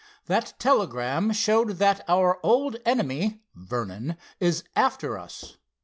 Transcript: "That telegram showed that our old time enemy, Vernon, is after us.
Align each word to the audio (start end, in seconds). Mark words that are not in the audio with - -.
"That 0.25 0.55
telegram 0.57 1.31
showed 1.31 1.77
that 1.77 2.03
our 2.07 2.39
old 2.43 2.73
time 2.73 2.81
enemy, 2.87 3.43
Vernon, 3.53 4.17
is 4.39 4.63
after 4.75 5.19
us. 5.19 5.57